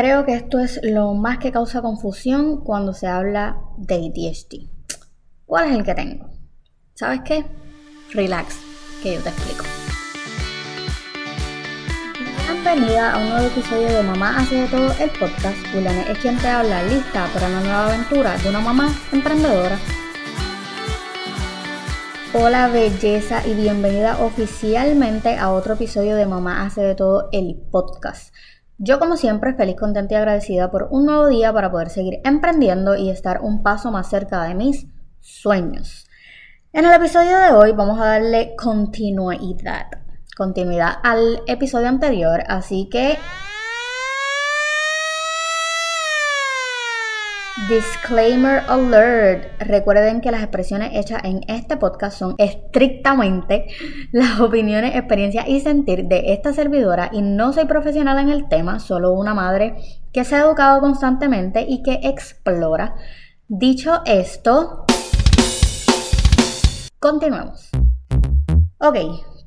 [0.00, 4.70] Creo que esto es lo más que causa confusión cuando se habla de ADHD.
[5.44, 6.30] ¿Cuál es el que tengo?
[6.94, 7.44] ¿Sabes qué?
[8.12, 8.60] Relax,
[9.02, 9.64] que yo te explico.
[12.46, 15.58] Bienvenida a un nuevo episodio de Mamá hace de todo el podcast.
[15.72, 19.80] Juliane es quien te habla, lista para una nueva aventura de una mamá emprendedora.
[22.34, 28.32] Hola belleza y bienvenida oficialmente a otro episodio de Mamá hace de todo el podcast.
[28.80, 32.94] Yo como siempre feliz, contenta y agradecida por un nuevo día para poder seguir emprendiendo
[32.94, 34.86] y estar un paso más cerca de mis
[35.18, 36.06] sueños.
[36.72, 39.88] En el episodio de hoy vamos a darle continuidad,
[40.36, 43.18] continuidad al episodio anterior, así que
[47.66, 49.60] Disclaimer alert.
[49.60, 53.66] Recuerden que las expresiones hechas en este podcast son estrictamente
[54.12, 58.78] las opiniones, experiencias y sentir de esta servidora y no soy profesional en el tema,
[58.78, 59.76] solo una madre
[60.12, 62.94] que se ha educado constantemente y que explora.
[63.48, 64.86] Dicho esto,
[67.00, 67.70] continuemos.
[68.78, 68.96] Ok,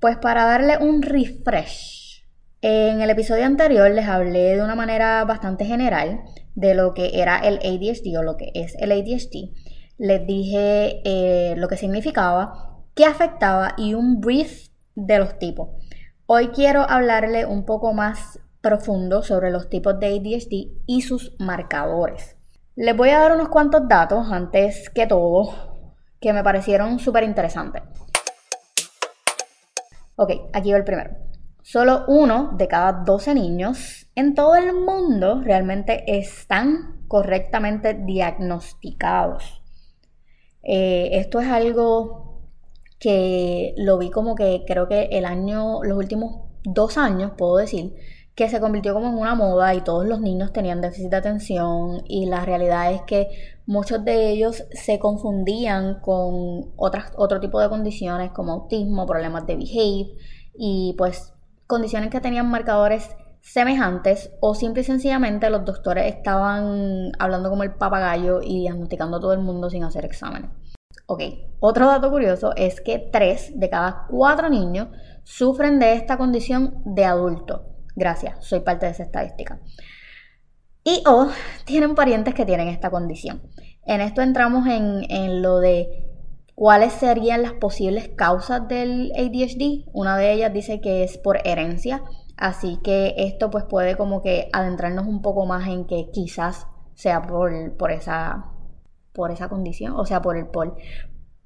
[0.00, 2.24] pues para darle un refresh.
[2.62, 6.22] En el episodio anterior les hablé de una manera bastante general
[6.56, 9.52] de lo que era el ADHD o lo que es el ADHD.
[9.98, 15.68] Les dije eh, lo que significaba, qué afectaba y un brief de los tipos.
[16.26, 22.36] Hoy quiero hablarle un poco más profundo sobre los tipos de ADHD y sus marcadores.
[22.74, 25.76] Les voy a dar unos cuantos datos antes que todo
[26.20, 27.82] que me parecieron súper interesantes.
[30.16, 31.10] Ok, aquí va el primero.
[31.68, 39.64] Solo uno de cada 12 niños en todo el mundo realmente están correctamente diagnosticados.
[40.62, 42.44] Eh, esto es algo
[43.00, 47.96] que lo vi como que creo que el año, los últimos dos años, puedo decir,
[48.36, 52.04] que se convirtió como en una moda y todos los niños tenían déficit de atención
[52.06, 53.26] y la realidad es que
[53.66, 59.56] muchos de ellos se confundían con otras, otro tipo de condiciones como autismo, problemas de
[59.56, 60.14] behave
[60.54, 61.32] y pues
[61.66, 63.08] condiciones que tenían marcadores
[63.40, 69.20] semejantes o simple y sencillamente los doctores estaban hablando como el papagayo y diagnosticando a
[69.20, 70.50] todo el mundo sin hacer exámenes.
[71.06, 71.22] Ok,
[71.60, 74.88] otro dato curioso es que 3 de cada 4 niños
[75.22, 77.66] sufren de esta condición de adulto.
[77.94, 79.60] Gracias, soy parte de esa estadística.
[80.82, 81.28] Y o
[81.64, 83.42] tienen parientes que tienen esta condición.
[83.84, 86.05] En esto entramos en, en lo de
[86.56, 89.90] ¿Cuáles serían las posibles causas del ADHD?
[89.92, 92.02] Una de ellas dice que es por herencia,
[92.38, 97.20] así que esto pues puede como que adentrarnos un poco más en que quizás sea
[97.20, 98.46] por, por esa
[99.12, 100.76] por esa condición, o sea, por el por,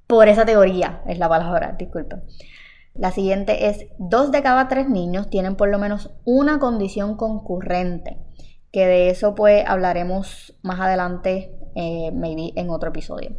[0.06, 2.22] por esa teoría, es la palabra, disculpen.
[2.94, 8.16] La siguiente es, dos de cada tres niños tienen por lo menos una condición concurrente,
[8.70, 13.36] que de eso pues hablaremos más adelante, eh, maybe en otro episodio.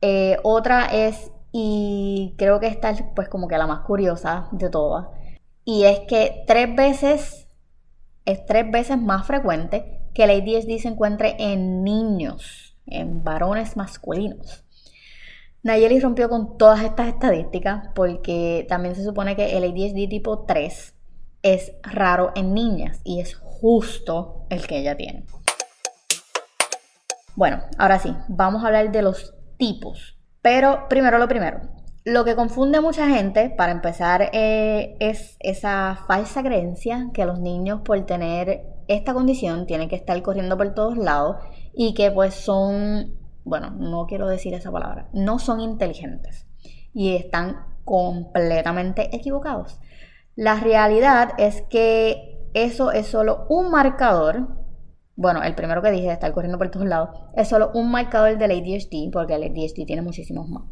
[0.00, 4.70] Eh, otra es, y creo que esta es pues como que la más curiosa de
[4.70, 5.08] todas,
[5.64, 7.46] y es que tres veces,
[8.24, 14.64] es tres veces más frecuente que el ADHD se encuentre en niños, en varones masculinos.
[15.62, 20.94] Nayeli rompió con todas estas estadísticas porque también se supone que el ADHD tipo 3
[21.42, 25.24] es raro en niñas y es justo el que ella tiene.
[27.36, 30.18] Bueno, ahora sí, vamos a hablar de los tipos.
[30.42, 31.60] Pero primero lo primero,
[32.04, 37.38] lo que confunde a mucha gente, para empezar, eh, es esa falsa creencia que los
[37.38, 41.36] niños por tener esta condición tienen que estar corriendo por todos lados
[41.74, 46.46] y que pues son, bueno, no quiero decir esa palabra, no son inteligentes
[46.94, 49.78] y están completamente equivocados.
[50.36, 54.59] La realidad es que eso es solo un marcador
[55.20, 58.38] bueno, el primero que dije de estar corriendo por todos lados, es solo un marcador
[58.38, 60.62] del ADHD, porque el ADHD tiene muchísimos más.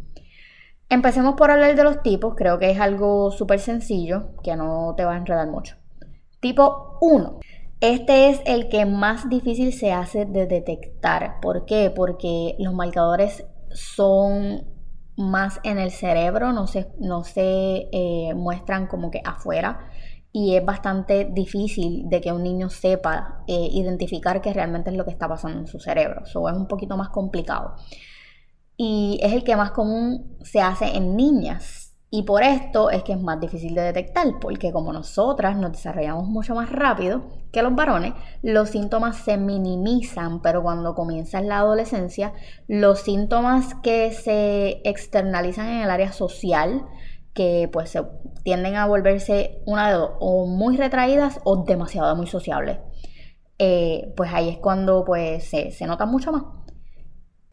[0.88, 5.04] Empecemos por hablar de los tipos, creo que es algo súper sencillo, que no te
[5.04, 5.76] va a enredar mucho.
[6.40, 7.40] Tipo 1.
[7.82, 11.40] Este es el que más difícil se hace de detectar.
[11.42, 11.92] ¿Por qué?
[11.94, 13.44] Porque los marcadores
[13.74, 14.64] son
[15.18, 19.87] más en el cerebro, no se, no se eh, muestran como que afuera
[20.32, 25.04] y es bastante difícil de que un niño sepa eh, identificar qué realmente es lo
[25.04, 26.22] que está pasando en su cerebro.
[26.24, 27.76] Eso es un poquito más complicado.
[28.76, 31.88] Y es el que más común se hace en niñas.
[32.10, 36.26] Y por esto es que es más difícil de detectar, porque como nosotras nos desarrollamos
[36.26, 37.22] mucho más rápido
[37.52, 42.32] que los varones, los síntomas se minimizan, pero cuando comienza la adolescencia,
[42.66, 46.86] los síntomas que se externalizan en el área social,
[47.38, 47.96] que pues
[48.42, 52.78] tienden a volverse una de dos, o muy retraídas o demasiado muy sociables.
[53.60, 56.42] eh, pues ahí es cuando pues, se, se nota mucho más.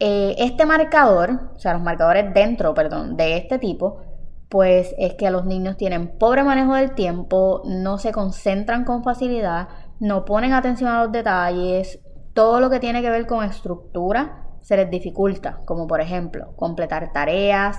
[0.00, 4.00] Eh, este marcador, o sea, los marcadores dentro, perdón, de este tipo,
[4.48, 9.68] pues es que los niños tienen pobre manejo del tiempo, no se concentran con facilidad,
[10.00, 12.00] no ponen atención a los detalles,
[12.34, 17.12] todo lo que tiene que ver con estructura se les dificulta, como por ejemplo completar
[17.12, 17.78] tareas,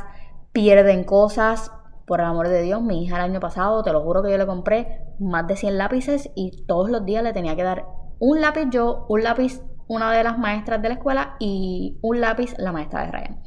[0.53, 1.71] pierden cosas.
[2.07, 4.37] Por el amor de Dios, mi hija el año pasado, te lo juro que yo
[4.37, 7.85] le compré más de 100 lápices y todos los días le tenía que dar
[8.17, 12.53] un lápiz yo, un lápiz una de las maestras de la escuela y un lápiz
[12.57, 13.41] la maestra de Ryan.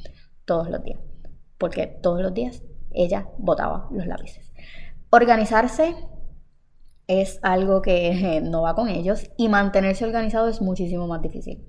[0.44, 1.00] Todos los días.
[1.56, 4.52] Porque todos los días ella botaba los lápices.
[5.10, 5.94] Organizarse
[7.06, 11.66] es algo que no va con ellos y mantenerse organizado es muchísimo más difícil.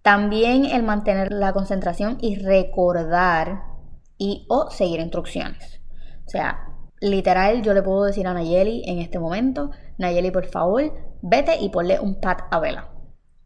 [0.00, 3.62] También el mantener la concentración y recordar
[4.16, 5.79] y o seguir instrucciones.
[6.30, 6.64] O sea,
[7.00, 10.92] literal yo le puedo decir a Nayeli en este momento, Nayeli por favor,
[11.22, 12.88] vete y ponle un pat a Vela.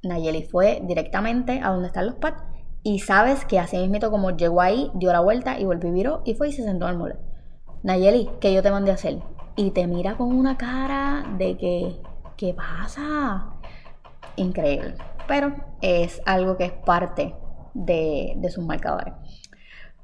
[0.02, 2.42] Nayeli fue directamente a donde están los pads
[2.82, 6.20] y sabes que así mismo como llegó ahí, dio la vuelta y volvió y viró
[6.26, 7.16] y fue y se sentó al mole.
[7.82, 9.19] Nayeli, ¿qué yo te mandé a hacer?
[9.56, 12.02] Y te mira con una cara de que,
[12.36, 13.46] ¿qué pasa?
[14.36, 14.94] Increíble.
[15.26, 17.34] Pero es algo que es parte
[17.72, 19.14] de, de sus marcadores.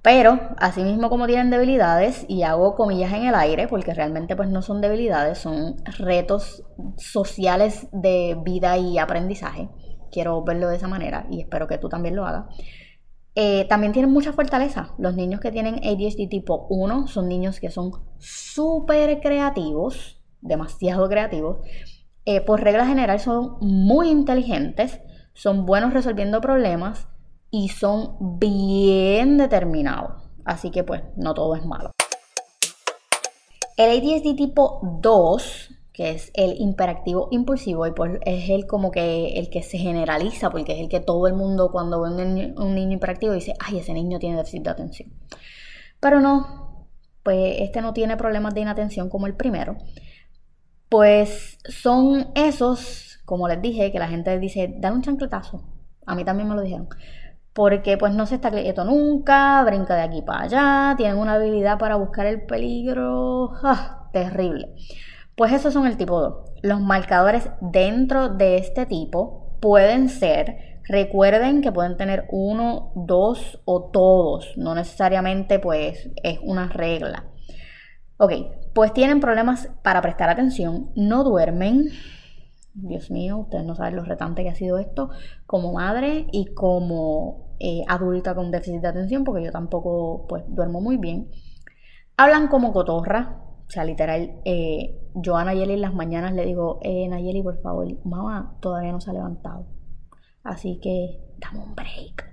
[0.02, 4.62] Pero, asimismo como tienen debilidades, y hago comillas en el aire, porque realmente pues no
[4.62, 6.64] son debilidades, son retos
[6.96, 9.68] sociales de vida y aprendizaje
[10.10, 12.46] quiero verlo de esa manera y espero que tú también lo hagas.
[13.34, 14.94] Eh, también tienen mucha fortaleza.
[14.98, 21.58] Los niños que tienen ADHD tipo 1 son niños que son súper creativos, demasiado creativos.
[22.24, 25.00] Eh, por regla general son muy inteligentes,
[25.32, 27.08] son buenos resolviendo problemas
[27.50, 30.22] y son bien determinados.
[30.44, 31.90] Así que pues no todo es malo.
[33.76, 35.70] El ADHD tipo 2
[36.00, 40.48] que es el imperativo impulsivo y pues es el como que el que se generaliza
[40.48, 43.52] porque es el que todo el mundo cuando ve un niño, un niño imperactivo dice,
[43.58, 45.12] ay, ese niño tiene déficit de atención.
[46.00, 46.88] Pero no,
[47.22, 49.76] pues este no tiene problemas de inatención como el primero.
[50.88, 55.62] Pues son esos, como les dije, que la gente dice, dan un chancletazo.
[56.06, 56.88] A mí también me lo dijeron.
[57.52, 61.78] Porque pues no se está quieto nunca, brinca de aquí para allá, tienen una habilidad
[61.78, 63.52] para buscar el peligro.
[63.62, 64.08] ¡Ah!
[64.12, 64.74] Terrible.
[65.36, 66.34] Pues esos son el tipo 2.
[66.62, 73.90] Los marcadores dentro de este tipo pueden ser, recuerden que pueden tener uno, dos o
[73.90, 77.24] todos, no necesariamente pues es una regla.
[78.18, 78.32] Ok,
[78.74, 81.88] pues tienen problemas para prestar atención, no duermen.
[82.74, 85.10] Dios mío, ustedes no saben lo retante que ha sido esto
[85.46, 90.80] como madre y como eh, adulta con déficit de atención, porque yo tampoco pues duermo
[90.80, 91.30] muy bien.
[92.16, 96.78] Hablan como cotorra, o sea, literal, eh, yo a Nayeli en las mañanas le digo,
[96.82, 99.66] eh, Nayeli, por favor, mamá todavía no se ha levantado.
[100.42, 102.30] Así que dame un break.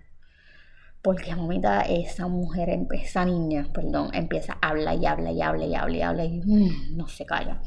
[1.02, 5.76] Porque mamita, esa mujer, esa niña, perdón, empieza a hablar y habla y habla y
[5.76, 7.62] habla y habla y mm, no se calla.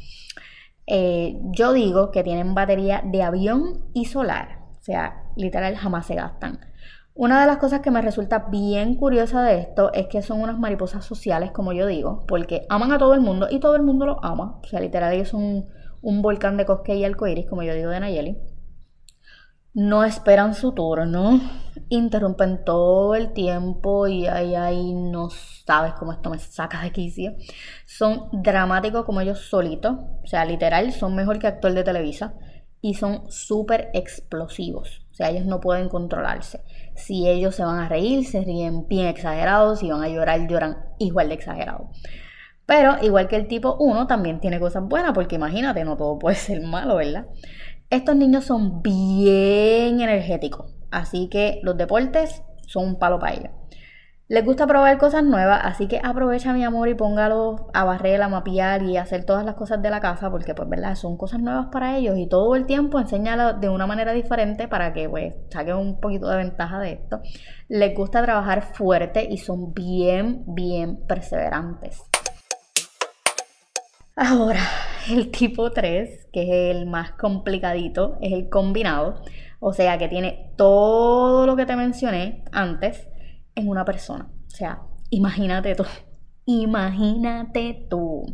[0.92, 4.58] Eh, yo digo que tienen batería de avión y solar.
[4.80, 6.58] O sea, literal jamás se gastan.
[7.14, 10.58] Una de las cosas que me resulta bien curiosa de esto es que son unas
[10.58, 14.04] mariposas sociales, como yo digo, porque aman a todo el mundo y todo el mundo
[14.04, 14.58] los ama.
[14.64, 15.66] O sea, literal, ellos son
[16.02, 18.38] un volcán de cosque y arcoíris, como yo digo de Nayeli.
[19.74, 21.40] No esperan su turno,
[21.90, 27.34] interrumpen todo el tiempo y ahí, ahí no sabes cómo esto me saca de quicio.
[27.84, 32.34] Son dramáticos como ellos solitos, o sea, literal, son mejor que actor de Televisa
[32.80, 35.06] y son súper explosivos.
[35.10, 36.62] O sea, ellos no pueden controlarse.
[36.96, 39.80] Si ellos se van a reír, se ríen bien exagerados.
[39.80, 41.88] Si van a llorar, lloran igual de exagerados.
[42.64, 46.36] Pero igual que el tipo 1, también tiene cosas buenas, porque imagínate, no todo puede
[46.36, 47.26] ser malo, ¿verdad?
[47.90, 53.50] Estos niños son bien energéticos, así que los deportes son un palo para ellos.
[54.30, 58.28] Les gusta probar cosas nuevas, así que aprovecha mi amor y póngalo a barrer, a
[58.28, 61.66] mapear y hacer todas las cosas de la casa, porque pues verdad, son cosas nuevas
[61.72, 65.74] para ellos y todo el tiempo enséñalo de una manera diferente para que pues saquen
[65.74, 67.20] un poquito de ventaja de esto.
[67.68, 72.00] Les gusta trabajar fuerte y son bien, bien perseverantes.
[74.14, 74.60] Ahora,
[75.10, 79.22] el tipo 3, que es el más complicadito, es el combinado,
[79.60, 83.08] o sea que tiene todo lo que te mencioné antes
[83.54, 84.30] en una persona.
[84.46, 85.84] O sea, imagínate tú.
[86.46, 88.24] Imagínate tú.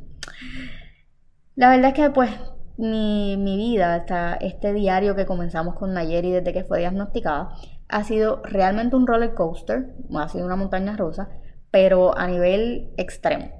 [1.56, 2.30] La verdad es que pues
[2.76, 4.04] mi, vida,
[4.40, 7.50] este diario que comenzamos con Nayeri desde que fue diagnosticada,
[7.88, 11.28] ha sido realmente un roller coaster, ha sido una montaña rusa,
[11.71, 13.50] pero a nivel extremo.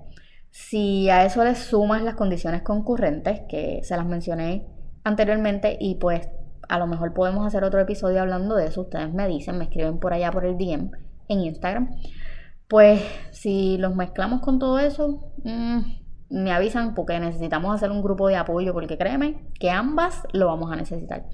[0.51, 4.67] Si a eso le sumas las condiciones concurrentes, que se las mencioné
[5.05, 6.29] anteriormente, y pues
[6.69, 8.83] a lo mejor podemos hacer otro episodio hablando de eso.
[8.83, 10.91] Ustedes me dicen, me escriben por allá por el DM
[11.29, 11.97] en Instagram.
[12.69, 15.81] Pues si los mezclamos con todo eso, mm,
[16.31, 20.73] me avisan porque necesitamos hacer un grupo de apoyo, porque créeme que ambas lo vamos
[20.73, 21.27] a necesitar.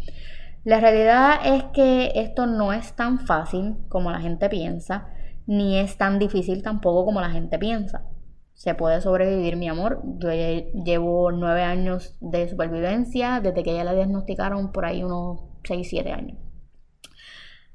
[0.65, 5.09] La realidad es que esto no es tan fácil como la gente piensa,
[5.47, 8.03] ni es tan difícil tampoco como la gente piensa.
[8.55, 10.03] Se puede sobrevivir, mi amor.
[10.19, 15.87] Yo llevo nueve años de supervivencia desde que ya la diagnosticaron por ahí unos 6,
[15.89, 16.39] 7 años.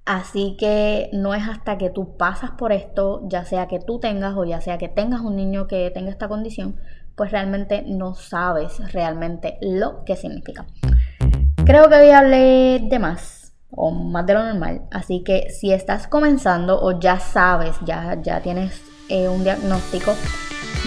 [0.06, 4.38] Así que no es hasta que tú pasas por esto, ya sea que tú tengas
[4.38, 6.78] o ya sea que tengas un niño que tenga esta condición,
[7.18, 10.66] pues realmente no sabes realmente lo que significa.
[11.66, 16.08] Creo que hoy hablé de más o más de lo normal, así que si estás
[16.08, 20.16] comenzando o ya sabes, ya, ya tienes eh, un diagnóstico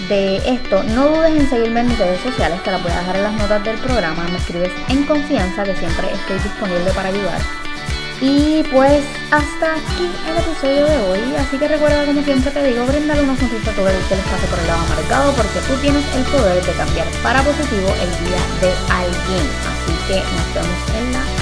[0.07, 3.15] de esto, no dudes en seguirme en mis redes sociales, te las voy a dejar
[3.17, 7.41] en las notas del programa, me escribes en confianza que siempre estoy disponible para ayudar.
[8.21, 11.35] Y pues hasta aquí el episodio de hoy.
[11.39, 14.25] Así que recuerda, como siempre te digo, brindar una sonrisa a todo el que les
[14.25, 18.11] pase por el lado amargado, porque tú tienes el poder de cambiar para positivo el
[18.23, 19.45] día de alguien.
[19.65, 21.40] Así que nos vemos en la